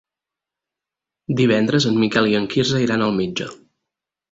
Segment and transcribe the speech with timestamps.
[1.41, 3.51] Divendres en Miquel i en Quirze iran al metge.